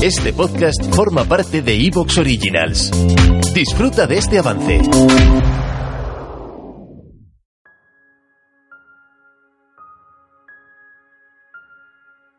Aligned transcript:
Este 0.00 0.32
podcast 0.32 0.94
forma 0.94 1.24
parte 1.24 1.60
de 1.60 1.74
Evox 1.74 2.18
Originals. 2.18 2.92
Disfruta 3.52 4.06
de 4.06 4.18
este 4.18 4.38
avance. 4.38 4.80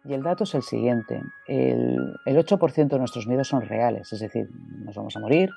Y 0.06 0.14
el 0.14 0.24
dato 0.24 0.46
es 0.46 0.56
el 0.56 0.62
siguiente. 0.64 1.22
El, 1.50 2.16
el 2.26 2.38
8% 2.38 2.88
de 2.88 2.98
nuestros 2.98 3.28
miedos 3.28 3.50
son 3.50 3.62
reales, 3.62 4.14
es 4.14 4.22
decir, 4.22 4.48
nos 4.86 4.96
vamos 4.96 5.18
a 5.18 5.20
morir, 5.20 5.50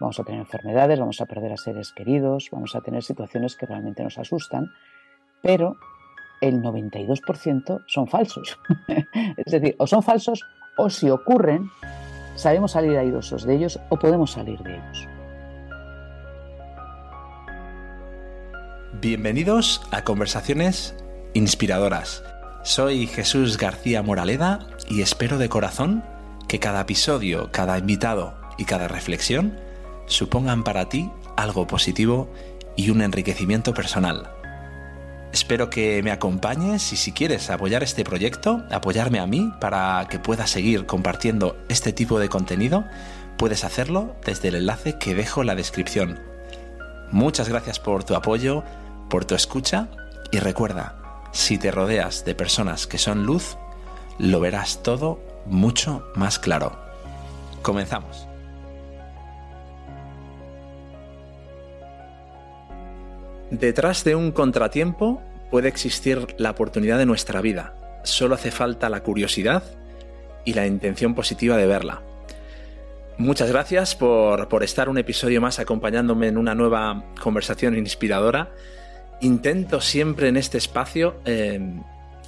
vamos 0.00 0.18
a 0.18 0.24
tener 0.24 0.40
enfermedades, 0.40 0.98
vamos 0.98 1.20
a 1.20 1.26
perder 1.26 1.52
a 1.52 1.56
seres 1.56 1.92
queridos, 1.92 2.48
vamos 2.50 2.74
a 2.74 2.80
tener 2.80 3.04
situaciones 3.04 3.54
que 3.54 3.66
realmente 3.66 4.02
nos 4.02 4.18
asustan, 4.18 4.72
pero 5.40 5.76
el 6.40 6.60
92% 6.60 7.84
son 7.86 8.08
falsos. 8.08 8.58
es 9.36 9.52
decir, 9.52 9.76
o 9.78 9.86
son 9.86 10.02
falsos 10.02 10.44
o 10.76 10.90
si 10.90 11.10
ocurren, 11.10 11.70
sabemos 12.34 12.72
salir 12.72 12.96
airosos 12.96 13.44
de 13.44 13.54
ellos 13.54 13.78
o 13.88 13.98
podemos 13.98 14.32
salir 14.32 14.58
de 14.60 14.74
ellos. 14.74 15.08
Bienvenidos 19.00 19.82
a 19.90 20.02
Conversaciones 20.02 20.96
Inspiradoras. 21.34 22.22
Soy 22.62 23.06
Jesús 23.06 23.58
García 23.58 24.02
Moraleda 24.02 24.66
y 24.88 25.02
espero 25.02 25.36
de 25.38 25.48
corazón 25.48 26.02
que 26.48 26.58
cada 26.58 26.82
episodio, 26.82 27.50
cada 27.52 27.76
invitado 27.78 28.34
y 28.56 28.64
cada 28.64 28.88
reflexión 28.88 29.58
supongan 30.06 30.64
para 30.64 30.88
ti 30.88 31.10
algo 31.36 31.66
positivo 31.66 32.28
y 32.76 32.90
un 32.90 33.02
enriquecimiento 33.02 33.74
personal. 33.74 34.30
Espero 35.34 35.68
que 35.68 36.00
me 36.04 36.12
acompañes 36.12 36.92
y 36.92 36.96
si 36.96 37.10
quieres 37.10 37.50
apoyar 37.50 37.82
este 37.82 38.04
proyecto, 38.04 38.62
apoyarme 38.70 39.18
a 39.18 39.26
mí 39.26 39.52
para 39.60 40.06
que 40.08 40.20
pueda 40.20 40.46
seguir 40.46 40.86
compartiendo 40.86 41.56
este 41.68 41.92
tipo 41.92 42.20
de 42.20 42.28
contenido, 42.28 42.84
puedes 43.36 43.64
hacerlo 43.64 44.14
desde 44.24 44.46
el 44.46 44.54
enlace 44.54 44.96
que 44.96 45.16
dejo 45.16 45.40
en 45.40 45.48
la 45.48 45.56
descripción. 45.56 46.20
Muchas 47.10 47.48
gracias 47.48 47.80
por 47.80 48.04
tu 48.04 48.14
apoyo, 48.14 48.62
por 49.10 49.24
tu 49.24 49.34
escucha 49.34 49.88
y 50.30 50.38
recuerda, 50.38 51.24
si 51.32 51.58
te 51.58 51.72
rodeas 51.72 52.24
de 52.24 52.36
personas 52.36 52.86
que 52.86 52.98
son 52.98 53.26
luz, 53.26 53.56
lo 54.18 54.38
verás 54.38 54.84
todo 54.84 55.20
mucho 55.46 56.04
más 56.14 56.38
claro. 56.38 56.78
Comenzamos. 57.62 58.28
Detrás 63.60 64.02
de 64.02 64.16
un 64.16 64.32
contratiempo 64.32 65.22
puede 65.48 65.68
existir 65.68 66.26
la 66.38 66.50
oportunidad 66.50 66.98
de 66.98 67.06
nuestra 67.06 67.40
vida. 67.40 67.76
Solo 68.02 68.34
hace 68.34 68.50
falta 68.50 68.88
la 68.88 69.04
curiosidad 69.04 69.62
y 70.44 70.54
la 70.54 70.66
intención 70.66 71.14
positiva 71.14 71.56
de 71.56 71.66
verla. 71.66 72.02
Muchas 73.16 73.48
gracias 73.50 73.94
por, 73.94 74.64
estar 74.64 74.88
un 74.88 74.98
episodio 74.98 75.40
más 75.40 75.60
acompañándome 75.60 76.26
en 76.26 76.36
una 76.36 76.56
nueva 76.56 77.04
conversación 77.22 77.78
inspiradora. 77.78 78.50
Intento 79.20 79.80
siempre 79.80 80.26
en 80.26 80.36
este 80.36 80.58
espacio 80.58 81.20
eh, 81.24 81.60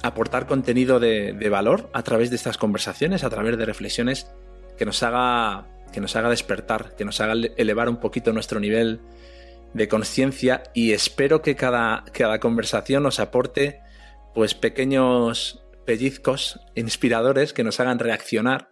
aportar 0.03 0.47
contenido 0.47 1.01
de, 1.01 1.33
de, 1.33 1.49
valor 1.49 1.89
a 1.91 2.03
través 2.03 2.29
de 2.29 2.37
estas 2.37 2.57
conversaciones, 2.57 3.25
a 3.25 3.29
través 3.29 3.57
de 3.57 3.65
reflexiones 3.65 4.31
que 4.77 4.85
nos 4.85 5.03
haga, 5.03 5.65
que 5.91 5.99
nos 5.99 6.15
haga 6.15 6.29
despertar, 6.29 6.95
que 6.95 7.03
nos 7.03 7.19
haga 7.19 7.33
elevar 7.57 7.89
un 7.89 7.97
poquito 7.97 8.31
nuestro 8.31 8.61
nivel 8.61 9.01
de 9.73 9.87
conciencia 9.87 10.63
y 10.73 10.93
espero 10.93 11.41
que 11.41 11.55
cada, 11.55 12.03
cada 12.13 12.39
conversación 12.39 13.03
nos 13.03 13.19
aporte 13.19 13.81
pues 14.33 14.53
pequeños 14.53 15.63
pellizcos 15.85 16.59
inspiradores 16.75 17.53
que 17.53 17.63
nos 17.63 17.79
hagan 17.79 17.99
reaccionar 17.99 18.69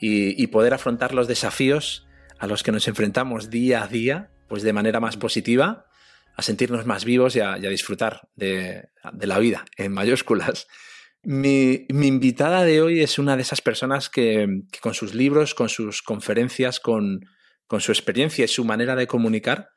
y, 0.00 0.46
poder 0.48 0.74
afrontar 0.74 1.12
los 1.12 1.28
desafíos 1.28 2.06
a 2.38 2.46
los 2.46 2.62
que 2.62 2.72
nos 2.72 2.88
enfrentamos 2.88 3.50
día 3.50 3.82
a 3.82 3.88
día 3.88 4.30
pues 4.48 4.62
de 4.62 4.72
manera 4.72 4.98
más 4.98 5.16
positiva, 5.16 5.86
a 6.34 6.42
sentirnos 6.42 6.86
más 6.86 7.04
vivos 7.04 7.36
y 7.36 7.40
a, 7.40 7.56
disfrutar 7.56 8.28
de, 8.34 8.88
la 9.20 9.38
vida 9.38 9.66
en 9.76 9.92
mayúsculas. 9.92 10.66
Mi, 11.22 11.86
invitada 11.90 12.64
de 12.64 12.80
hoy 12.80 13.00
es 13.02 13.18
una 13.18 13.36
de 13.36 13.42
esas 13.42 13.60
personas 13.60 14.08
que, 14.08 14.62
con 14.80 14.94
sus 14.94 15.14
libros, 15.14 15.54
con 15.54 15.68
sus 15.68 16.00
conferencias, 16.00 16.80
con, 16.80 17.26
con 17.66 17.80
su 17.80 17.92
experiencia 17.92 18.46
y 18.46 18.48
su 18.48 18.64
manera 18.64 18.96
de 18.96 19.06
comunicar, 19.06 19.70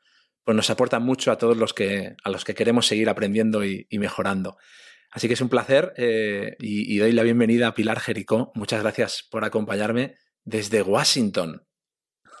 pues 0.44 0.56
nos 0.56 0.70
aporta 0.70 0.98
mucho 0.98 1.30
a 1.30 1.38
todos 1.38 1.56
los 1.56 1.72
que, 1.72 2.16
a 2.24 2.30
los 2.30 2.44
que 2.44 2.54
queremos 2.54 2.86
seguir 2.86 3.08
aprendiendo 3.08 3.64
y, 3.64 3.86
mejorando. 3.92 4.56
Así 5.12 5.28
que 5.28 5.34
es 5.34 5.40
un 5.40 5.48
placer 5.48 5.92
eh, 5.96 6.56
y, 6.58 6.96
doy 6.98 7.12
la 7.12 7.22
bienvenida 7.22 7.68
a 7.68 7.74
Pilar 7.74 8.00
Jericó. 8.00 8.50
Muchas 8.54 8.82
gracias 8.82 9.28
por 9.30 9.44
acompañarme 9.44 10.16
desde 10.44 10.82
Washington. 10.82 11.62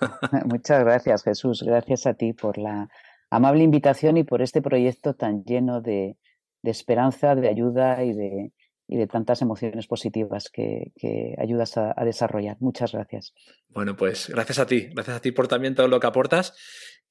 Muchas 0.46 0.82
gracias, 0.82 1.22
Jesús. 1.22 1.62
Gracias 1.62 2.06
a 2.06 2.14
ti 2.14 2.32
por 2.32 2.58
la 2.58 2.88
amable 3.30 3.62
invitación 3.62 4.16
y 4.16 4.24
por 4.24 4.42
este 4.42 4.62
proyecto 4.62 5.14
tan 5.14 5.44
lleno 5.44 5.80
de, 5.80 6.16
esperanza, 6.62 7.34
de 7.34 7.48
ayuda 7.48 8.02
y 8.02 8.14
de, 8.14 8.52
y 8.88 8.96
de 8.96 9.06
tantas 9.06 9.42
emociones 9.42 9.86
positivas 9.86 10.50
que, 10.50 10.92
ayudas 11.38 11.76
a, 11.76 11.94
a, 11.96 12.04
desarrollar. 12.04 12.56
Muchas 12.60 12.92
gracias. 12.92 13.32
Bueno, 13.68 13.96
pues 13.96 14.28
gracias 14.28 14.58
a 14.58 14.66
ti, 14.66 14.88
gracias 14.92 15.18
a 15.18 15.20
ti 15.20 15.30
por 15.30 15.46
también 15.46 15.74
todo 15.74 15.88
lo 15.88 16.00
que 16.00 16.06
aportas 16.06 16.54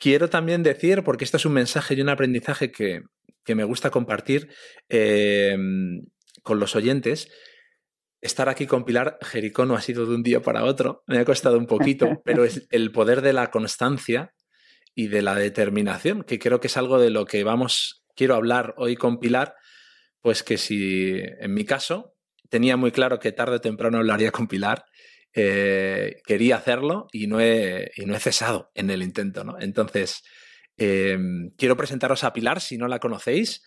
Quiero 0.01 0.31
también 0.31 0.63
decir, 0.63 1.03
porque 1.03 1.25
esto 1.25 1.37
es 1.37 1.45
un 1.45 1.53
mensaje 1.53 1.93
y 1.93 2.01
un 2.01 2.09
aprendizaje 2.09 2.71
que, 2.71 3.03
me 3.53 3.63
gusta 3.63 3.91
compartir 3.91 4.49
em, 4.89 6.07
con 6.41 6.59
los 6.59 6.75
oyentes, 6.75 7.29
estar 8.19 8.49
aquí 8.49 8.65
con 8.65 8.83
Pilar 8.83 9.19
Jericó 9.21 9.67
no 9.67 9.75
ha 9.75 9.81
sido 9.81 10.07
de 10.07 10.15
un 10.15 10.23
día 10.23 10.41
para 10.41 10.63
otro, 10.63 11.03
me 11.05 11.19
ha 11.19 11.25
costado 11.25 11.55
un 11.55 11.67
poquito, 11.67 12.07
pero 12.25 12.45
es 12.45 12.67
el 12.71 12.91
poder 12.91 13.21
de 13.21 13.33
la 13.33 13.51
constancia 13.51 14.33
y 14.95 15.07
de 15.07 15.21
la 15.21 15.35
determinación, 15.35 16.23
que 16.23 16.39
creo 16.39 16.59
que 16.59 16.67
es 16.67 16.77
algo 16.77 16.99
de 16.99 17.11
lo 17.11 17.25
que 17.25 17.43
vamos, 17.43 18.03
quiero 18.15 18.33
hablar 18.33 18.73
hoy 18.77 18.95
con 18.95 19.19
Pilar, 19.19 19.53
pues 20.19 20.41
que 20.41 20.57
si 20.57 21.13
en 21.13 21.53
mi 21.53 21.63
caso 21.63 22.15
tenía 22.49 22.75
muy 22.75 22.91
claro 22.91 23.19
que 23.19 23.33
tarde 23.33 23.57
o 23.57 23.61
temprano 23.61 23.99
hablaría 23.99 24.31
con 24.31 24.47
Pilar 24.47 24.83
eh, 25.33 26.21
quería 26.25 26.57
hacerlo 26.57 27.07
y 27.11 27.27
no, 27.27 27.39
he, 27.39 27.91
no 28.05 28.15
he 28.15 28.19
cesado 28.19 28.71
en 28.75 28.89
el 28.89 29.01
intento, 29.01 29.43
¿no? 29.43 29.59
Entonces, 29.59 30.23
em, 30.77 31.51
quiero 31.57 31.77
presentaros 31.77 32.23
a 32.23 32.33
Pilar, 32.33 32.61
si 32.61 32.77
no 32.77 32.87
la 32.87 32.99
conocéis. 32.99 33.63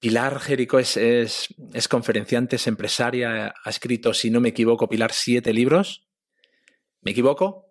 Pilar 0.00 0.40
Jerico 0.40 0.78
es, 0.78 0.96
es, 0.96 1.54
conferenciante, 1.88 2.56
es 2.56 2.66
empresaria, 2.66 3.54
ha 3.64 3.70
escrito, 3.70 4.14
si 4.14 4.30
no 4.30 4.40
me 4.40 4.48
equivoco, 4.48 4.88
Pilar, 4.88 5.12
siete 5.12 5.52
libros. 5.52 6.08
¿Me 7.02 7.12
equivoco? 7.12 7.66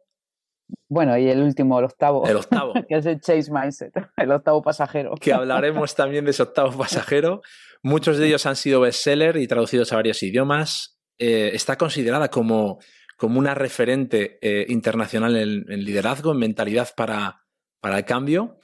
Bueno, 0.87 1.17
y 1.17 1.27
el 1.27 1.41
último, 1.41 1.79
el 1.79 1.85
octavo. 1.85 2.25
El 2.27 2.37
octavo. 2.37 2.73
que 2.87 2.95
es 2.95 3.05
el 3.05 3.19
Chase 3.19 3.51
Mindset, 3.51 3.93
el 4.17 4.31
octavo 4.31 4.61
pasajero. 4.61 5.15
Que 5.15 5.33
hablaremos 5.33 5.95
también 5.95 6.25
de 6.25 6.31
ese 6.31 6.43
octavo 6.43 6.77
pasajero. 6.77 7.41
Muchos 7.83 8.17
de 8.17 8.27
ellos 8.27 8.45
han 8.45 8.55
sido 8.55 8.81
bestseller 8.81 9.37
y 9.37 9.47
traducidos 9.47 9.91
a 9.91 9.95
varios 9.95 10.21
idiomas. 10.23 10.99
Eh, 11.17 11.51
está 11.53 11.77
considerada 11.77 12.29
como 12.29 12.79
como 13.21 13.37
una 13.37 13.53
referente 13.53 14.39
eh, 14.41 14.65
internacional 14.67 15.35
en, 15.35 15.83
liderazgo, 15.85 16.31
en 16.31 16.39
mentalidad 16.39 16.89
para, 16.97 17.43
para, 17.79 17.99
el 17.99 18.03
cambio. 18.03 18.57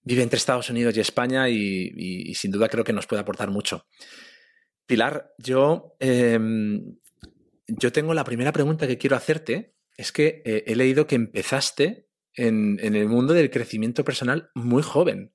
Vive 0.00 0.22
entre 0.22 0.38
Estados 0.38 0.70
Unidos 0.70 0.96
y 0.96 1.00
España 1.00 1.50
y, 1.50 2.34
sin 2.34 2.50
duda 2.50 2.70
creo 2.70 2.82
que 2.82 2.94
nos 2.94 3.06
puede 3.06 3.20
aportar 3.20 3.50
mucho. 3.50 3.86
Pilar, 4.86 5.34
yo, 5.36 5.96
em, 6.00 6.96
yo 7.66 7.92
tengo 7.92 8.14
la 8.14 8.24
primera 8.24 8.52
pregunta 8.52 8.86
que 8.86 8.96
quiero 8.96 9.16
hacerte. 9.16 9.74
Es 9.98 10.12
que 10.12 10.40
eh, 10.46 10.64
he 10.66 10.76
leído 10.76 11.06
que 11.06 11.16
empezaste 11.16 12.08
en, 12.32 12.78
el 12.80 13.06
mundo 13.06 13.34
del 13.34 13.50
crecimiento 13.50 14.02
personal 14.02 14.48
muy 14.54 14.82
joven, 14.82 15.34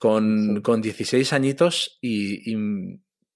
con, 0.00 0.62
con 0.62 0.82
16 0.82 1.32
añitos 1.32 1.96
y, 2.02 2.56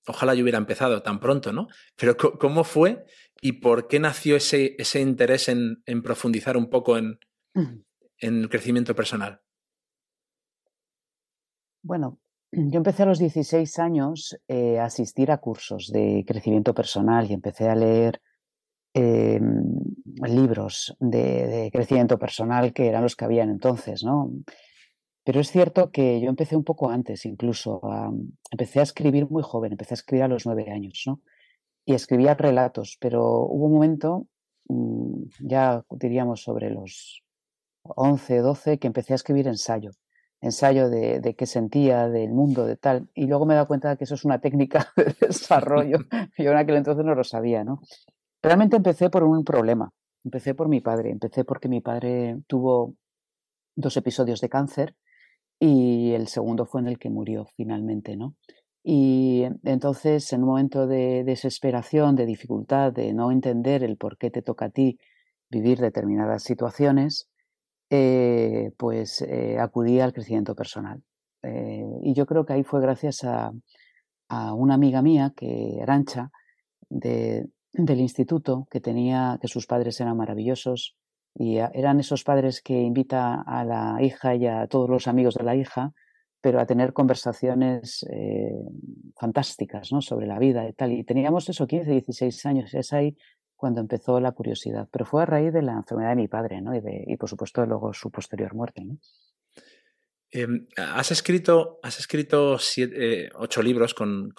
ojalá 0.09 0.35
yo 0.35 0.43
hubiera 0.43 0.59
empezado 0.59 1.01
tan 1.03 1.21
pronto, 1.21 1.53
¿no? 1.53 1.69
Pero 1.95 2.17
¿cómo 2.17 2.65
fue 2.65 3.05
y 3.41 3.53
por 3.53 3.89
qué 3.89 4.01
nació 4.01 4.37
ese, 4.37 4.75
ese 4.79 5.01
interés 5.01 5.49
en, 5.49 5.83
profundizar 6.03 6.57
un 6.57 6.69
poco 6.69 6.99
en, 6.99 7.19
el 8.19 8.49
crecimiento 8.49 8.95
personal? 8.95 9.41
Bueno, 11.83 12.19
yo 12.51 12.79
empecé 12.79 13.05
a 13.05 13.07
los 13.07 13.19
16 13.19 13.79
años 13.79 14.37
eh, 14.49 14.79
a 14.79 14.87
asistir 14.87 15.31
a 15.31 15.39
cursos 15.39 15.91
de 15.93 16.25
crecimiento 16.27 16.75
personal 16.75 17.31
y 17.31 17.35
empecé 17.35 17.69
a 17.69 17.77
leer 17.77 18.21
em, 18.95 19.63
libros 20.27 20.97
de, 20.99 21.47
de, 21.47 21.71
crecimiento 21.71 22.19
personal 22.19 22.73
que 22.73 22.89
eran 22.89 23.03
los 23.03 23.15
que 23.15 23.25
habían 23.25 23.51
entonces, 23.51 24.03
¿no? 24.03 24.33
Pero 25.29 25.41
es 25.41 25.51
cierto 25.51 25.91
que 25.91 26.23
yo 26.23 26.31
empecé 26.31 26.57
un 26.57 26.65
poco 26.65 26.89
antes, 26.89 27.27
incluso. 27.27 27.83
empecé 28.51 28.81
a 28.81 28.85
escribir 28.85 29.29
muy 29.29 29.43
joven, 29.43 29.73
empecé 29.73 29.93
a 29.93 30.01
escribir 30.01 30.25
a 30.25 30.29
los 30.29 30.47
nueve 30.47 30.71
años, 30.71 31.03
¿no? 31.07 31.21
Y 31.89 31.95
escribía 31.95 32.35
relatos, 32.35 32.99
pero 33.01 33.47
hubo 33.47 33.65
un 33.65 33.73
momento, 33.73 34.27
mm, 34.69 35.23
ya 35.41 35.83
diríamos 35.89 36.43
sobre 36.43 36.69
los 36.69 37.25
11, 37.83 38.41
12, 38.41 38.79
que 38.79 38.89
empecé 38.89 39.15
a 39.15 39.17
escribir 39.17 39.49
ensayo. 39.49 39.93
Ensayo 40.43 40.91
de, 40.91 41.21
de 41.21 41.35
qué 41.35 41.47
sentía, 41.47 42.11
del 42.11 42.31
mundo, 42.33 42.67
de 42.67 42.77
tal. 42.77 43.09
Y 43.15 43.27
luego 43.27 43.47
me 43.47 43.55
he 43.55 43.57
dado 43.57 43.69
cuenta 43.69 43.89
de 43.89 43.97
que 43.97 44.05
eso 44.05 44.17
es 44.17 44.27
una 44.27 44.39
técnica 44.39 44.93
de 44.97 45.17
desarrollo. 45.29 46.01
yo 46.37 46.51
en 46.51 46.59
aquel 46.59 46.77
entonces 46.77 47.07
no 47.07 47.15
lo 47.15 47.25
sabía, 47.25 47.65
¿no? 47.65 47.81
Realmente 48.43 48.77
empecé 48.77 49.09
por 49.09 49.23
un 49.25 49.43
problema. 49.43 49.91
empecé 50.25 50.55
por 50.55 50.69
mi 50.69 50.83
padre. 50.83 51.11
Empecé 51.11 51.47
porque 51.47 51.71
mi 51.71 51.81
padre 51.81 52.37
tuvo 52.47 52.97
dos 53.77 53.97
episodios 53.97 54.43
de 54.43 54.51
cáncer 54.51 54.95
y 55.59 56.13
el 56.13 56.29
segundo 56.29 56.67
fue 56.67 56.83
en 56.83 56.89
el 56.89 56.99
que 56.99 57.09
murió 57.09 57.47
finalmente, 57.57 58.15
¿no? 58.15 58.35
Y 58.83 59.45
entonces, 59.65 60.33
en 60.33 60.43
un 60.43 60.49
momento 60.49 60.87
de 60.87 61.25
desesperación, 61.25 62.15
de 62.15 62.27
dificultad, 62.27 62.93
de 62.93 63.13
no 63.13 63.31
entender 63.31 63.83
el 63.83 63.97
por 63.97 64.17
qué 64.17 64.31
te 64.31 64.43
toca 64.43 64.67
a 64.67 64.71
ti 64.71 64.99
vivir 65.51 65.79
determinadas 65.79 66.43
situaciones, 66.43 67.29
eh, 67.91 68.71
pues 68.77 69.23
eh, 69.23 69.59
acudí 69.59 70.01
al 70.01 70.13
crecimiento 70.13 70.55
personal. 70.55 71.03
Eh, 71.43 71.85
y 72.03 72.15
yo 72.15 72.27
creo 72.27 72.45
que 72.45 72.53
ahí 72.53 72.65
fue 72.65 72.81
gracias 72.81 73.25
a, 73.25 73.51
una 74.31 74.75
amiga 74.75 75.01
mía, 75.01 75.33
que 75.35 75.79
Arancha, 75.81 76.31
de, 76.91 77.47
del 77.73 78.01
instituto, 78.01 78.67
que 78.71 78.79
tenía, 78.79 79.39
que 79.41 79.49
sus 79.49 79.67
padres 79.67 79.99
eran 80.01 80.19
maravillosos, 80.19 80.97
y 81.35 81.57
eran 81.57 81.99
esos 82.01 82.25
padres 82.25 82.61
que 82.61 82.75
invita 82.75 83.41
a 83.41 83.65
la 83.65 84.03
hija 84.03 84.35
y 84.35 84.47
a 84.47 84.67
todos 84.67 84.91
los 84.91 85.07
amigos 85.07 85.35
de 85.35 85.45
la 85.45 85.57
hija, 85.57 85.93
pero 86.41 86.61
a 86.61 86.67
tener 86.67 86.93
conversaciones 86.93 88.07
fantásticas 89.17 89.93
¿no? 89.93 90.01
sobre 90.01 90.27
la 90.27 90.39
vida 90.39 90.69
y 90.69 90.73
tal. 90.73 90.93
Y 90.93 91.05
teníamos 91.05 91.49
eso, 91.49 91.67
15, 91.67 91.91
16 91.91 92.47
años, 92.47 92.75
es 92.75 92.93
ahí 92.93 93.17
cuando 93.59 93.81
empezó 93.81 94.21
la 94.21 94.31
curiosidad, 94.33 94.89
pero 94.91 95.05
fue 95.05 95.23
a 95.23 95.27
raíz 95.27 95.53
de 95.53 95.63
la 95.63 95.73
enfermedad 95.73 96.11
de 96.11 96.17
mi 96.17 96.29
padre, 96.29 96.63
¿no? 96.63 96.73
Y, 96.77 97.17
por 97.17 97.29
supuesto 97.29 97.67
luego 97.67 97.93
su 97.93 98.09
posterior 98.09 98.55
muerte. 98.55 98.87
Em, 100.31 100.69
has 100.77 101.11
escrito, 101.11 101.81
has 101.83 101.99
escrito 101.99 102.57
eh, 102.77 103.29
ocho 103.35 103.61
libros 103.61 103.95
con, 103.95 104.33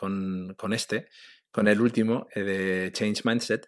este, 0.71 1.07
con 1.51 1.67
el 1.67 1.81
último 1.81 2.27
eh, 2.33 2.43
de 2.43 2.91
Change 2.93 3.23
Mindset. 3.25 3.67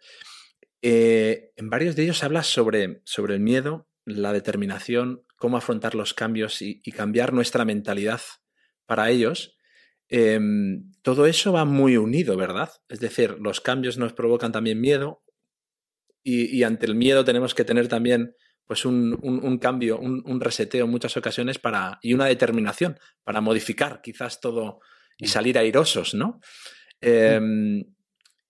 Eh, 0.81 1.51
en 1.57 1.69
varios 1.69 1.97
de 1.97 2.03
ellos 2.03 2.23
hablas 2.23 2.47
sobre, 2.47 3.01
sobre 3.03 3.33
el 3.33 3.41
miedo, 3.41 3.89
la 4.05 4.31
determinación, 4.31 5.23
cómo 5.41 5.57
afrontar 5.57 5.93
los 5.93 6.13
cambios 6.13 6.61
y, 6.61 6.79
y 6.85 6.93
cambiar 6.93 7.33
nuestra 7.33 7.65
mentalidad 7.65 8.21
para 8.85 9.09
ellos. 9.09 9.57
Em, 10.07 10.93
todo 11.01 11.25
eso 11.25 11.51
va 11.51 11.65
muy 11.65 11.97
unido, 11.97 12.38
¿verdad? 12.38 12.69
Es 12.88 13.01
decir, 13.01 13.38
los 13.41 13.59
cambios 13.59 13.97
nos 13.97 14.13
provocan 14.13 14.53
también 14.53 14.79
miedo, 14.79 15.23
y, 16.23 16.63
ante 16.63 16.85
el 16.85 16.95
miedo 16.95 17.25
tenemos 17.25 17.55
que 17.55 17.65
tener 17.65 17.88
también 17.88 18.35
pues 18.67 18.85
un, 18.85 19.57
cambio, 19.59 19.99
un, 19.99 20.39
reseteo 20.39 20.85
en 20.85 20.91
muchas 20.91 21.17
ocasiones 21.17 21.59
para, 21.59 21.99
y 22.01 22.13
una 22.13 22.25
determinación 22.25 22.97
para 23.23 23.41
modificar 23.41 24.01
quizás 24.01 24.39
todo 24.39 24.79
y 25.17 25.27
salir 25.27 25.57
airosos, 25.57 26.13
¿no? 26.13 26.39
Em, 27.01 27.83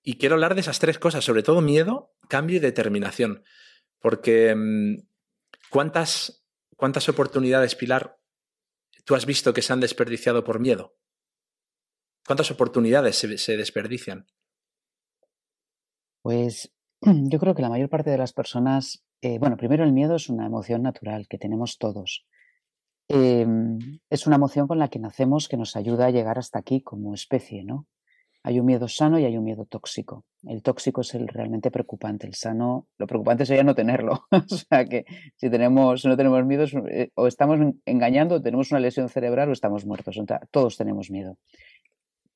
y 0.03 0.17
quiero 0.17 0.35
hablar 0.35 0.53
de 0.53 0.61
esas 0.61 0.79
tres 0.79 0.99
cosas, 0.99 1.23
sobre 1.23 1.43
todo 1.43 1.61
miedo, 1.61 2.13
cambio 2.27 2.57
y 2.57 2.59
determinación, 2.59 3.43
porque 3.99 4.49
em, 4.49 4.97
¿cuántas, 5.69 6.40
¿cuántas 6.81 7.07
oportunidades, 7.09 7.75
Pilar, 7.75 8.17
tú 9.05 9.13
has 9.13 9.27
visto 9.27 9.53
que 9.53 9.61
se 9.61 9.71
han 9.71 9.79
desperdiciado 9.79 10.43
por 10.43 10.59
miedo? 10.59 10.97
¿Cuántas 12.25 12.49
oportunidades 12.49 13.17
se, 13.17 13.55
desperdician? 13.55 14.25
Pues 16.23 16.73
Yo 17.29 17.37
creo 17.37 17.53
que 17.53 17.61
la 17.61 17.69
mayor 17.69 17.87
parte 17.87 18.09
de 18.09 18.17
las 18.17 18.33
personas, 18.33 19.05
eh, 19.21 19.37
bueno, 19.37 19.57
primero 19.57 19.83
el 19.83 19.93
miedo 19.93 20.15
es 20.15 20.27
una 20.27 20.47
emoción 20.47 20.81
natural 20.81 21.27
que 21.29 21.37
tenemos 21.37 21.77
todos. 21.77 22.25
Em, 23.07 23.77
es 24.09 24.25
una 24.25 24.37
emoción 24.37 24.67
con 24.67 24.79
la 24.79 24.87
que 24.87 24.97
nacemos 24.97 25.47
que 25.47 25.57
nos 25.57 25.75
ayuda 25.75 26.07
a 26.07 26.11
llegar 26.11 26.39
hasta 26.39 26.57
aquí 26.57 26.81
como 26.81 27.13
especie, 27.13 27.63
¿no? 27.63 27.85
Hay 28.43 28.59
un 28.59 28.65
miedo 28.65 28.88
sano 28.88 29.19
y 29.19 29.25
hay 29.25 29.38
un 29.38 29.43
miedo 29.43 29.65
tóxico. 29.65 30.25
El 30.43 30.63
tóxico 30.63 31.01
es 31.01 31.13
el 31.13 31.27
realmente 31.27 31.69
preocupante. 31.69 32.25
El 32.25 32.33
sano, 32.33 32.88
lo 32.97 33.07
preocupante 33.07 33.45
sería 33.45 33.63
no 33.63 33.75
tenerlo. 33.75 34.25
o 34.31 34.55
sea 34.55 34.85
que 34.85 35.05
si 35.35 35.49
tenemos, 35.49 36.05
no 36.05 36.17
tenemos 36.17 36.45
miedo, 36.45 36.65
eh, 36.89 37.11
o 37.15 37.27
estamos 37.27 37.59
engañando, 37.85 38.41
tenemos 38.41 38.71
una 38.71 38.79
lesión 38.79 39.09
cerebral 39.09 39.49
o 39.49 39.53
estamos 39.53 39.85
muertos. 39.85 40.19
todos 40.49 40.77
tenemos 40.77 41.11
miedo. 41.11 41.38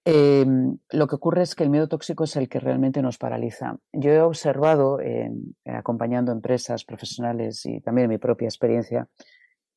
Em, 0.07 0.77
lo 0.91 1.07
que 1.07 1.15
ocurre 1.15 1.41
es 1.41 1.55
que 1.55 1.63
el 1.63 1.71
miedo 1.71 1.87
tóxico 1.87 2.25
es 2.25 2.35
el 2.35 2.47
que 2.47 2.59
realmente 2.59 3.01
nos 3.01 3.17
paraliza. 3.17 3.77
Yo 3.91 4.11
he 4.11 4.21
observado, 4.21 4.99
acompañando 5.65 6.31
empresas 6.31 6.85
profesionales 6.85 7.65
y 7.65 7.81
también 7.81 8.07
mi 8.07 8.19
propia 8.19 8.45
experiencia, 8.45 9.07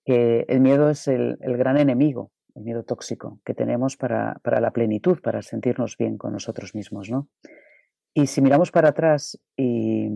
que 0.04 0.44
el 0.48 0.60
miedo 0.60 0.90
es 0.90 1.08
el, 1.08 1.38
gran 1.40 1.78
enemigo, 1.78 2.30
el 2.58 2.64
miedo 2.64 2.82
tóxico 2.82 3.40
que 3.44 3.54
tenemos 3.54 3.96
para, 3.96 4.40
la 4.44 4.70
plenitud, 4.70 5.20
para 5.20 5.42
sentirnos 5.42 5.96
bien 5.96 6.18
con 6.18 6.32
nosotros 6.32 6.74
mismos. 6.74 7.10
¿no? 7.10 7.28
Y 8.14 8.26
si 8.26 8.42
miramos 8.42 8.70
para 8.70 8.90
atrás 8.90 9.40
y 9.56 10.08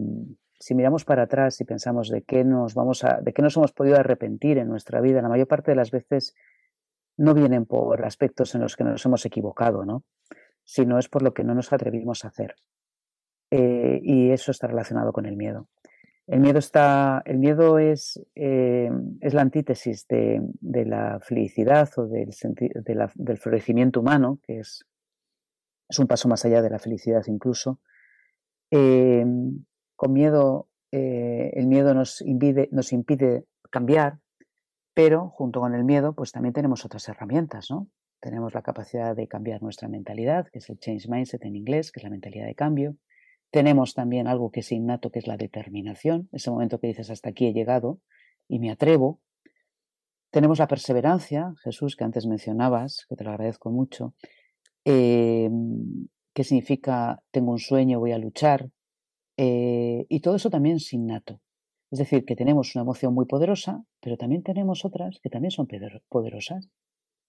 si 0.58 0.74
miramos 0.74 1.04
para 1.04 1.22
atrás 1.22 1.60
y 1.60 1.64
pensamos 1.64 2.08
de 2.08 2.22
qué 2.22 2.44
nos 2.44 2.74
vamos 2.74 3.04
de 3.22 3.32
qué 3.32 3.42
nos 3.42 3.56
hemos 3.56 3.72
podido 3.72 3.96
arrepentir 3.96 4.58
en 4.58 4.68
nuestra 4.68 5.00
vida, 5.00 5.22
la 5.22 5.28
mayor 5.28 5.48
parte 5.48 5.72
de 5.72 5.76
las 5.76 5.90
veces 5.90 6.34
no 7.16 7.34
vienen 7.34 7.66
por 7.66 8.04
aspectos 8.04 8.54
en 8.54 8.60
los 8.60 8.76
que 8.76 8.84
nos 8.84 9.04
hemos 9.04 9.24
equivocado, 9.26 9.84
¿no? 9.84 10.04
sino 10.64 10.98
es 10.98 11.08
por 11.08 11.22
lo 11.22 11.34
que 11.34 11.44
no 11.44 11.54
nos 11.54 11.72
atrevimos 11.72 12.24
a 12.24 12.28
hacer. 12.28 12.54
Eh, 13.50 14.00
y 14.02 14.30
eso 14.30 14.50
está 14.50 14.66
relacionado 14.66 15.12
con 15.12 15.26
el 15.26 15.36
miedo. 15.36 15.68
El 16.32 16.40
miedo, 16.40 16.60
está, 16.60 17.20
el 17.26 17.36
miedo 17.36 17.78
es, 17.78 18.18
eh, 18.34 18.90
es 19.20 19.34
la 19.34 19.42
antítesis 19.42 20.06
de, 20.08 20.40
la 20.62 21.20
felicidad 21.20 21.90
o 21.98 22.06
del, 22.06 22.30
del 23.16 23.36
florecimiento 23.36 24.00
humano, 24.00 24.40
que 24.42 24.60
es, 24.60 24.86
es, 25.90 25.98
un 25.98 26.06
paso 26.06 26.28
más 26.28 26.42
allá 26.46 26.62
de 26.62 26.70
la 26.70 26.78
felicidad 26.78 27.22
incluso. 27.26 27.80
Eh, 28.70 29.26
con 29.94 30.12
miedo, 30.14 30.70
el 30.90 31.66
miedo 31.66 31.92
nos 31.92 32.22
impide, 32.22 32.70
nos 32.72 32.94
impide 32.94 33.44
cambiar, 33.70 34.18
pero 34.94 35.28
junto 35.28 35.60
con 35.60 35.74
el 35.74 35.84
miedo, 35.84 36.14
pues 36.14 36.32
también 36.32 36.54
tenemos 36.54 36.86
otras 36.86 37.06
herramientas, 37.10 37.70
¿no? 37.70 37.88
Tenemos 38.20 38.54
la 38.54 38.62
capacidad 38.62 39.14
de 39.14 39.28
cambiar 39.28 39.62
nuestra 39.62 39.86
mentalidad, 39.86 40.48
que 40.48 40.60
es 40.60 40.70
el 40.70 40.78
change 40.78 41.10
mindset 41.10 41.44
en 41.44 41.56
inglés, 41.56 41.92
que 41.92 42.00
es 42.00 42.04
la 42.04 42.10
mentalidad 42.10 42.46
de 42.46 42.54
cambio. 42.54 42.96
Tenemos 43.52 43.92
también 43.92 44.28
algo 44.28 44.50
que 44.50 44.60
es 44.60 44.72
innato, 44.72 45.10
que 45.10 45.18
es 45.18 45.26
la 45.26 45.36
determinación, 45.36 46.30
ese 46.32 46.50
momento 46.50 46.80
que 46.80 46.86
dices 46.86 47.10
hasta 47.10 47.28
aquí 47.28 47.46
he 47.46 47.52
llegado 47.52 48.00
y 48.48 48.58
me 48.58 48.70
atrevo. 48.70 49.20
Tenemos 50.30 50.58
la 50.58 50.66
perseverancia, 50.66 51.52
Jesús, 51.62 51.94
que 51.94 52.04
antes 52.04 52.26
mencionabas, 52.26 53.04
que 53.10 53.14
te 53.14 53.24
lo 53.24 53.30
agradezco 53.30 53.70
mucho, 53.70 54.14
eh, 54.86 55.50
que 56.32 56.44
significa 56.44 57.22
tengo 57.30 57.52
un 57.52 57.58
sueño, 57.58 58.00
voy 58.00 58.12
a 58.12 58.18
luchar. 58.18 58.70
Eh, 59.36 60.06
y 60.08 60.20
todo 60.20 60.36
eso 60.36 60.48
también 60.48 60.76
es 60.76 60.90
innato. 60.94 61.42
Es 61.90 61.98
decir, 61.98 62.24
que 62.24 62.36
tenemos 62.36 62.74
una 62.74 62.84
emoción 62.84 63.12
muy 63.12 63.26
poderosa, 63.26 63.84
pero 64.00 64.16
también 64.16 64.42
tenemos 64.42 64.86
otras 64.86 65.20
que 65.22 65.28
también 65.28 65.50
son 65.50 65.68
poderosas 66.08 66.70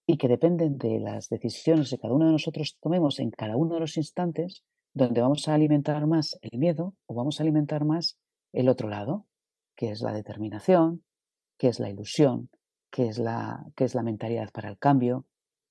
y 0.06 0.16
que 0.16 0.28
dependen 0.28 0.78
de 0.78 1.00
las 1.00 1.28
decisiones 1.28 1.90
que 1.90 1.98
cada 1.98 2.14
uno 2.14 2.24
de 2.24 2.32
nosotros 2.32 2.78
tomemos 2.80 3.20
en 3.20 3.30
cada 3.30 3.58
uno 3.58 3.74
de 3.74 3.80
los 3.80 3.98
instantes, 3.98 4.64
donde 4.94 5.20
vamos 5.20 5.46
a 5.48 5.54
alimentar 5.54 6.06
más 6.06 6.38
el 6.40 6.58
miedo 6.58 6.94
o 7.06 7.14
vamos 7.14 7.38
a 7.38 7.42
alimentar 7.42 7.84
más 7.84 8.18
el 8.52 8.68
otro 8.68 8.88
lado, 8.88 9.26
que 9.76 9.90
es 9.90 10.00
la 10.00 10.12
determinación, 10.12 11.04
que 11.58 11.68
es 11.68 11.80
la 11.80 11.90
ilusión, 11.90 12.48
que 12.90 13.08
es 13.08 13.18
la, 13.18 13.66
que 13.76 13.84
es 13.84 13.94
la 13.94 14.02
mentalidad 14.02 14.50
para 14.52 14.70
el 14.70 14.78
cambio, 14.78 15.26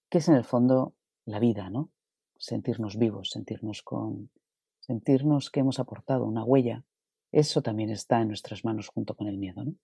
que 0.09 0.19
es 0.19 0.27
en 0.27 0.35
el 0.35 0.43
fondo 0.43 0.93
la 1.25 1.39
vida, 1.39 1.69
¿no? 1.69 1.89
Sentirnos 2.37 2.97
vivos, 2.97 3.29
sentirnos 3.31 3.81
con, 3.81 4.29
sentirnos 4.81 5.49
que 5.49 5.61
hemos 5.61 5.79
aportado 5.79 6.25
una 6.25 6.43
huella 6.43 6.83
eso 7.33 7.63
también 7.63 7.89
está 7.89 8.21
en 8.21 8.27
nuestras 8.27 8.63
manos 8.63 8.87
junto 8.87 9.15
con 9.15 9.27
el 9.27 9.37
miedo. 9.37 9.65
¿no? 9.65 9.75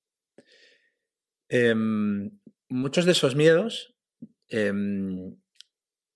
Em, 1.50 2.39
muchos 2.69 3.05
de 3.05 3.12
esos 3.12 3.36
miedos 3.36 3.96
em, 4.50 5.36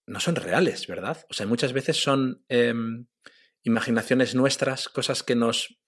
no 0.06 0.20
son 0.20 0.36
reales, 0.36 0.86
¿verdad? 0.86 1.18
O 1.30 1.34
sea, 1.34 1.48
muchas 1.48 1.74
veces 1.74 1.98
son 1.98 2.44
em, 2.50 3.08
imaginaciones 3.64 4.36
nuestras, 4.36 4.90
cosas 4.90 5.24
que 5.24 5.36
nos 5.36 5.80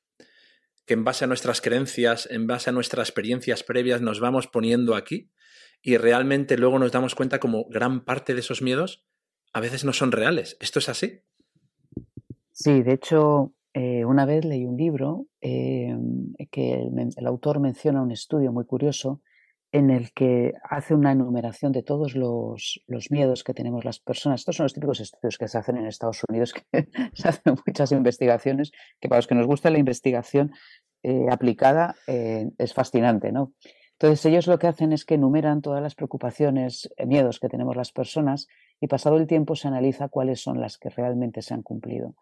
que 0.86 0.94
en 0.94 1.04
base 1.04 1.26
a 1.26 1.28
nuestras 1.28 1.62
creencias, 1.62 2.28
en 2.30 2.46
base 2.46 2.70
a 2.70 2.74
nuestras 2.74 3.10
experiencias 3.10 3.64
previas, 3.64 4.02
nos 4.02 4.20
vamos 4.20 4.48
poniendo 4.48 4.96
aquí 4.96 5.32
y 5.82 5.98
realmente 5.98 6.58
luego 6.58 6.78
nos 6.78 6.92
damos 6.92 7.16
cuenta 7.16 7.40
como 7.40 7.66
gran 7.70 8.06
parte 8.06 8.34
de 8.36 8.42
esos 8.42 8.62
miedos 8.62 9.04
a 9.56 9.62
veces 9.62 9.86
no 9.86 9.94
son 9.94 10.12
reales. 10.12 10.58
¿Esto 10.60 10.80
es 10.80 10.90
así? 10.90 11.22
Sí, 12.52 12.84
de 12.84 12.94
hecho, 12.94 13.54
eh, 13.74 14.04
una 14.04 14.26
vez 14.26 14.44
leí 14.44 14.66
un 14.66 14.76
libro 14.76 15.28
em, 15.40 16.34
que 16.52 16.74
el, 17.18 17.26
autor 17.26 17.62
menciona 17.62 18.02
un 18.02 18.12
estudio 18.12 18.52
muy 18.52 18.66
curioso 18.66 19.22
en 19.76 19.90
el 19.90 20.14
que 20.14 20.54
hace 20.64 20.96
una 20.96 21.12
enumeración 21.12 21.74
de 21.74 21.84
todos 21.84 22.16
los, 22.16 22.80
miedos 23.10 23.44
que 23.44 23.54
tenemos 23.54 23.84
las 23.84 24.00
personas. 24.00 24.40
Estos 24.40 24.56
son 24.56 24.64
los 24.64 24.74
típicos 24.74 25.02
estudios 25.02 25.38
que 25.38 25.50
se 25.50 25.58
hacen 25.58 25.76
en 25.76 25.86
Estados 25.86 26.22
Unidos, 26.30 26.54
que 26.54 26.88
se 27.14 27.28
hacen 27.28 27.56
muchas 27.68 27.92
investigaciones, 27.92 28.72
que 29.02 29.10
para 29.10 29.18
los 29.18 29.28
que 29.28 29.36
nos 29.36 29.46
gusta 29.46 29.70
la 29.70 29.78
investigación 29.78 30.54
eh, 31.04 31.26
aplicada 31.30 31.96
eh, 32.08 32.52
es 32.58 32.74
fascinante, 32.74 33.34
¿no? 33.34 33.52
Entonces 34.00 34.26
ellos 34.26 34.48
lo 34.48 34.60
que 34.60 34.68
hacen 34.68 34.94
es 34.94 35.04
que 35.04 35.16
enumeran 35.16 35.62
todas 35.62 35.82
las 35.82 35.94
preocupaciones, 35.94 36.90
miedos 37.06 37.42
que 37.42 37.50
tenemos 37.50 37.76
las 37.76 37.92
personas 37.92 38.48
y 38.80 38.88
pasado 38.88 39.18
el 39.18 39.28
tiempo 39.28 39.58
se 39.58 39.68
analiza 39.68 40.08
cuáles 40.08 40.40
son 40.42 40.62
las 40.62 40.78
que 40.78 40.90
realmente 40.90 41.42
se 41.42 41.54
han 41.54 41.64
cumplido. 41.64 42.16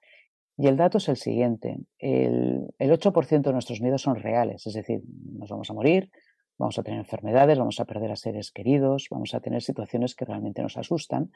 Y 0.58 0.68
el 0.68 0.78
dato 0.78 0.98
es 0.98 1.08
el 1.08 1.18
siguiente. 1.18 1.78
El, 2.00 2.74
el 2.80 2.92
8% 2.92 3.42
de 3.42 3.54
nuestros 3.54 3.80
miedos 3.80 4.02
son 4.02 4.16
reales, 4.16 4.66
es 4.66 4.74
decir, 4.74 5.02
nos 5.38 5.50
vamos 5.50 5.70
a 5.70 5.74
morir, 5.74 6.10
vamos 6.58 6.78
a 6.80 6.84
tener 6.84 7.00
enfermedades, 7.00 7.58
vamos 7.58 7.80
a 7.80 7.86
perder 7.86 8.12
a 8.12 8.16
seres 8.16 8.52
queridos, 8.52 9.08
vamos 9.10 9.34
a 9.34 9.40
tener 9.40 9.62
situaciones 9.62 10.16
que 10.16 10.26
realmente 10.26 10.62
nos 10.62 10.78
asustan, 10.78 11.32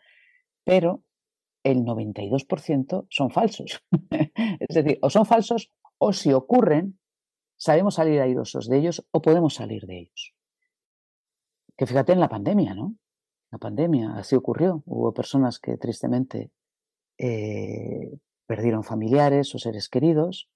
pero 0.63 1.03
el 1.63 1.83
92% 1.83 3.07
son 3.09 3.29
falsos. 3.29 3.83
es 4.59 4.75
decir, 4.75 4.99
o 5.01 5.09
son 5.09 5.25
falsos 5.25 5.71
o 5.97 6.13
si 6.13 6.31
ocurren, 6.33 6.99
sabemos 7.57 7.95
salir 7.95 8.21
airosos 8.21 8.67
de 8.67 8.77
ellos 8.77 9.05
o 9.11 9.21
podemos 9.21 9.55
salir 9.55 9.85
de 9.85 9.99
ellos. 9.99 10.33
Que 11.75 11.85
fíjate 11.85 12.13
en 12.13 12.19
la 12.19 12.29
pandemia, 12.29 12.73
¿no? 12.73 12.95
La 13.51 13.57
pandemia, 13.57 14.15
así 14.15 14.35
ocurrió. 14.35 14.83
Hubo 14.85 15.13
personas 15.13 15.59
que 15.59 15.77
tristemente 15.77 16.51
eh, 17.17 18.17
perdieron 18.45 18.83
familiares 18.83 19.53
o 19.55 19.59
seres 19.59 19.89
queridos, 19.89 20.49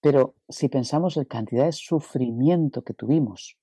pero 0.00 0.34
si 0.48 0.68
pensamos 0.68 1.16
en 1.16 1.24
cantidad 1.24 1.66
de 1.66 1.72
sufrimiento 1.72 2.82
que 2.82 2.94
tuvimos 2.94 3.58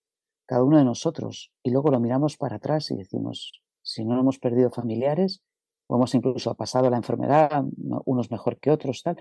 cada 0.46 0.64
uno 0.64 0.78
de 0.78 0.86
nosotros 0.86 1.52
y 1.64 1.72
luego 1.72 1.90
lo 1.92 2.00
miramos 2.00 2.38
para 2.38 2.58
atrás 2.58 2.92
y 2.92 2.96
decimos, 2.96 3.62
si 3.82 4.06
no 4.06 4.20
hemos 4.20 4.40
perdido 4.40 4.70
familiares, 4.72 5.42
o 5.88 5.96
hemos 5.96 6.16
incluso 6.16 6.56
pasado 6.56 6.90
la 6.90 6.98
enfermedad, 6.98 7.64
unos 8.06 8.32
mejor 8.32 8.60
que 8.60 8.72
otros, 8.72 9.04
tal, 9.04 9.18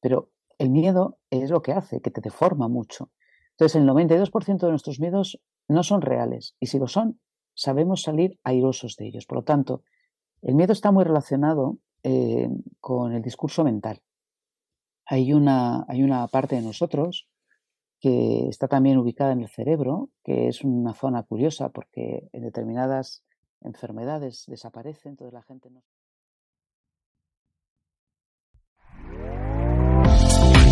pero 0.00 0.30
el 0.58 0.70
miedo 0.70 1.18
es 1.30 1.50
lo 1.50 1.62
que 1.62 1.72
hace, 1.72 2.00
que 2.00 2.10
te 2.10 2.20
deforma 2.20 2.68
mucho. 2.68 3.10
Entonces, 3.52 3.80
el 3.80 3.88
92% 3.88 4.58
de 4.58 4.70
nuestros 4.70 5.00
miedos 5.00 5.40
no 5.68 5.82
son 5.82 6.02
reales 6.02 6.56
y 6.60 6.66
si 6.66 6.78
lo 6.78 6.86
son, 6.86 7.20
sabemos 7.54 8.02
salir 8.02 8.38
airosos 8.44 8.96
de 8.96 9.06
ellos. 9.06 9.26
Por 9.26 9.38
lo 9.38 9.44
tanto, 9.44 9.82
el 10.42 10.54
miedo 10.54 10.72
está 10.72 10.90
muy 10.90 11.04
relacionado 11.04 11.78
eh, 12.02 12.48
con 12.80 13.12
el 13.12 13.22
discurso 13.22 13.64
mental. 13.64 14.02
Hay 15.06 15.32
una, 15.32 15.84
hay 15.88 16.02
una 16.02 16.26
parte 16.28 16.56
de 16.56 16.62
nosotros 16.62 17.28
que 18.02 18.48
está 18.48 18.66
también 18.66 18.98
ubicada 18.98 19.32
en 19.32 19.42
el 19.42 19.48
cerebro, 19.48 20.10
que 20.24 20.48
es 20.48 20.64
una 20.64 20.92
zona 20.92 21.22
curiosa 21.22 21.68
porque 21.68 22.28
en 22.32 22.42
determinadas 22.42 23.22
enfermedades 23.60 24.44
desaparece, 24.48 25.08
entonces 25.08 25.32
la 25.32 25.42
gente 25.42 25.70
no. 25.70 25.84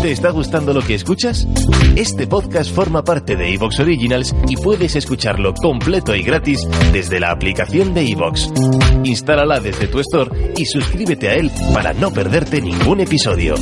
¿Te 0.01 0.11
está 0.11 0.31
gustando 0.31 0.73
lo 0.73 0.81
que 0.81 0.95
escuchas? 0.95 1.47
Este 1.95 2.25
podcast 2.27 2.73
forma 2.73 3.03
parte 3.03 3.35
de 3.35 3.53
Evox 3.53 3.79
Originals 3.79 4.35
y 4.49 4.57
puedes 4.57 4.95
escucharlo 4.95 5.53
completo 5.53 6.15
y 6.15 6.23
gratis 6.23 6.67
desde 6.91 7.19
la 7.19 7.31
aplicación 7.31 7.93
de 7.93 8.09
Evox. 8.09 8.51
Instálala 9.03 9.59
desde 9.59 9.87
tu 9.87 9.99
store 9.99 10.53
y 10.57 10.65
suscríbete 10.65 11.29
a 11.29 11.35
él 11.35 11.51
para 11.73 11.93
no 11.93 12.11
perderte 12.11 12.61
ningún 12.61 12.99
episodio. 12.99 13.53